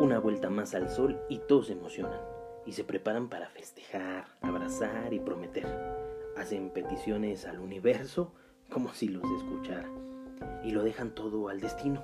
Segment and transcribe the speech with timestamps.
[0.00, 2.20] Una vuelta más al sol y todos se emocionan
[2.66, 5.66] y se preparan para festejar, abrazar y prometer.
[6.36, 8.32] Hacen peticiones al universo
[8.70, 9.88] como si los escuchara
[10.64, 12.02] y lo dejan todo al destino.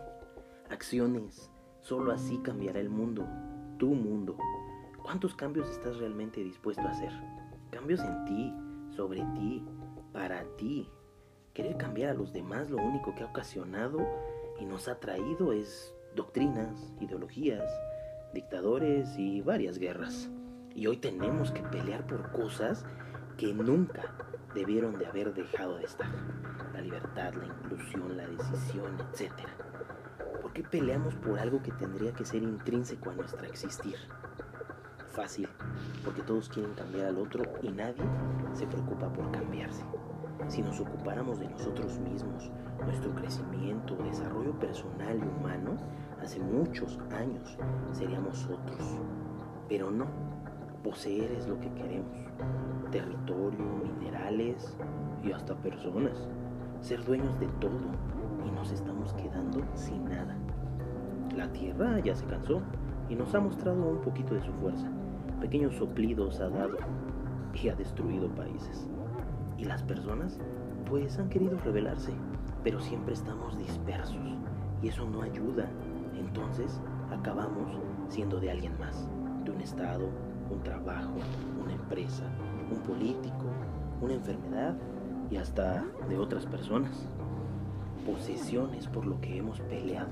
[0.70, 1.50] Acciones,
[1.80, 3.26] solo así cambiará el mundo,
[3.76, 4.36] tu mundo.
[5.02, 7.10] ¿Cuántos cambios estás realmente dispuesto a hacer?
[7.72, 8.54] Cambios en ti,
[8.94, 9.64] sobre ti,
[10.12, 10.88] para ti.
[11.54, 13.98] Querer cambiar a los demás lo único que ha ocasionado
[14.60, 17.64] y nos ha traído es doctrinas, ideologías,
[18.32, 20.30] dictadores y varias guerras.
[20.74, 22.84] Y hoy tenemos que pelear por cosas
[23.36, 24.14] que nunca
[24.54, 26.10] debieron de haber dejado de estar.
[26.72, 29.32] La libertad, la inclusión, la decisión, etc.
[30.40, 33.96] ¿Por qué peleamos por algo que tendría que ser intrínseco a nuestra existir?
[35.20, 35.48] Fácil,
[36.02, 38.02] porque todos quieren cambiar al otro y nadie
[38.54, 39.84] se preocupa por cambiarse.
[40.48, 42.50] Si nos ocupáramos de nosotros mismos,
[42.86, 45.76] nuestro crecimiento, desarrollo personal y humano,
[46.22, 47.58] hace muchos años
[47.92, 48.82] seríamos otros.
[49.68, 50.06] Pero no,
[50.82, 52.16] poseer es lo que queremos.
[52.90, 53.66] Territorio,
[54.00, 54.74] minerales
[55.22, 56.30] y hasta personas.
[56.80, 57.78] Ser dueños de todo
[58.46, 60.34] y nos estamos quedando sin nada.
[61.36, 62.62] La tierra ya se cansó
[63.10, 64.90] y nos ha mostrado un poquito de su fuerza.
[65.40, 66.76] Pequeños soplidos ha dado
[67.54, 68.88] y ha destruido países.
[69.58, 70.38] Y las personas
[70.88, 72.12] pues han querido rebelarse,
[72.62, 74.16] pero siempre estamos dispersos
[74.82, 75.68] y eso no ayuda.
[76.18, 79.08] Entonces acabamos siendo de alguien más,
[79.44, 80.08] de un estado,
[80.50, 81.14] un trabajo,
[81.62, 82.24] una empresa,
[82.70, 83.46] un político,
[84.00, 84.76] una enfermedad
[85.30, 87.08] y hasta de otras personas.
[88.04, 90.10] Posesiones por lo que hemos peleado,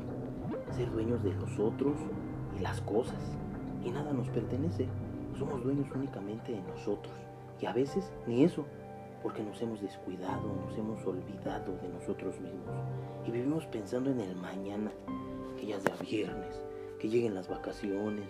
[0.70, 1.96] ser dueños de los otros
[2.58, 3.36] y las cosas.
[3.84, 4.88] Y nada nos pertenece,
[5.38, 7.14] somos dueños únicamente de nosotros.
[7.60, 8.64] Y a veces ni eso,
[9.22, 12.76] porque nos hemos descuidado, nos hemos olvidado de nosotros mismos.
[13.26, 14.90] Y vivimos pensando en el mañana,
[15.56, 16.62] que ya sea viernes,
[16.98, 18.28] que lleguen las vacaciones,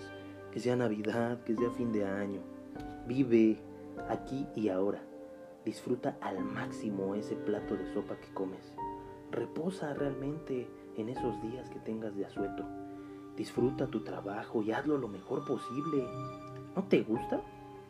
[0.52, 2.40] que sea Navidad, que sea fin de año.
[3.06, 3.58] Vive
[4.08, 5.02] aquí y ahora.
[5.64, 8.72] Disfruta al máximo ese plato de sopa que comes.
[9.30, 12.64] Reposa realmente en esos días que tengas de asueto.
[13.36, 16.04] Disfruta tu trabajo y hazlo lo mejor posible.
[16.78, 17.40] ¿No te gusta?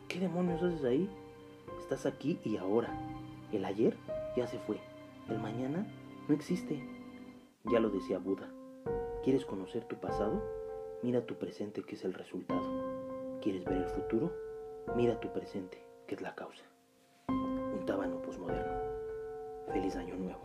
[0.07, 1.07] ¿Qué demonios haces ahí?
[1.79, 2.89] Estás aquí y ahora.
[3.51, 3.95] El ayer
[4.35, 4.79] ya se fue.
[5.29, 5.85] El mañana
[6.27, 6.83] no existe.
[7.65, 8.49] Ya lo decía Buda.
[9.23, 10.41] ¿Quieres conocer tu pasado?
[11.03, 12.63] Mira tu presente que es el resultado.
[13.43, 14.33] ¿Quieres ver el futuro?
[14.95, 16.63] Mira tu presente que es la causa.
[17.27, 18.73] Un tábano posmoderno.
[19.71, 20.41] Feliz año nuevo.